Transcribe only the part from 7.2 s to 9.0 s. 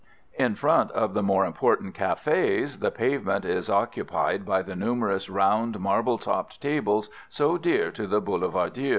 so dear to the boulevardier.